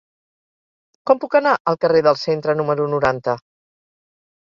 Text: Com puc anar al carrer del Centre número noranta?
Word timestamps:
Com 1.09 1.19
puc 1.25 1.35
anar 1.39 1.51
al 1.71 1.77
carrer 1.85 2.01
del 2.07 2.17
Centre 2.21 2.55
número 2.63 2.87
noranta? 2.95 3.37